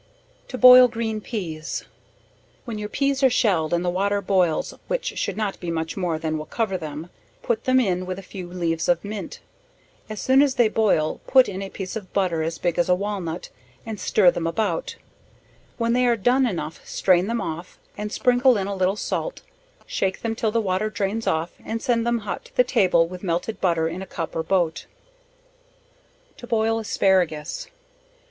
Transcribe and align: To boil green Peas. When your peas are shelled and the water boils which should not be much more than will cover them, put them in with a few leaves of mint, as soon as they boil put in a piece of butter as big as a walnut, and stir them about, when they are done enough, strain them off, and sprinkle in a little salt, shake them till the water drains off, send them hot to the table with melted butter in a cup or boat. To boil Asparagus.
To 0.47 0.57
boil 0.57 0.87
green 0.87 1.21
Peas. 1.21 1.85
When 2.65 2.79
your 2.79 2.89
peas 2.89 3.21
are 3.21 3.29
shelled 3.29 3.71
and 3.71 3.85
the 3.85 3.89
water 3.91 4.19
boils 4.19 4.73
which 4.87 5.15
should 5.19 5.37
not 5.37 5.59
be 5.59 5.69
much 5.69 5.95
more 5.95 6.17
than 6.17 6.39
will 6.39 6.47
cover 6.47 6.75
them, 6.75 7.11
put 7.43 7.65
them 7.65 7.79
in 7.79 8.07
with 8.07 8.17
a 8.17 8.23
few 8.23 8.47
leaves 8.51 8.89
of 8.89 9.05
mint, 9.05 9.41
as 10.09 10.19
soon 10.19 10.41
as 10.41 10.55
they 10.55 10.69
boil 10.69 11.21
put 11.27 11.47
in 11.47 11.61
a 11.61 11.69
piece 11.69 11.95
of 11.95 12.11
butter 12.13 12.41
as 12.41 12.57
big 12.57 12.79
as 12.79 12.89
a 12.89 12.95
walnut, 12.95 13.49
and 13.85 13.99
stir 13.99 14.31
them 14.31 14.47
about, 14.47 14.95
when 15.77 15.93
they 15.93 16.07
are 16.07 16.17
done 16.17 16.47
enough, 16.47 16.83
strain 16.83 17.27
them 17.27 17.39
off, 17.39 17.77
and 17.95 18.11
sprinkle 18.11 18.57
in 18.57 18.65
a 18.65 18.73
little 18.73 18.95
salt, 18.97 19.41
shake 19.85 20.23
them 20.23 20.33
till 20.33 20.49
the 20.49 20.59
water 20.59 20.89
drains 20.89 21.27
off, 21.27 21.51
send 21.77 22.07
them 22.07 22.17
hot 22.21 22.45
to 22.45 22.57
the 22.57 22.63
table 22.63 23.07
with 23.07 23.21
melted 23.21 23.61
butter 23.61 23.87
in 23.87 24.01
a 24.01 24.07
cup 24.07 24.35
or 24.35 24.41
boat. 24.41 24.87
To 26.37 26.47
boil 26.47 26.79
Asparagus. 26.79 27.67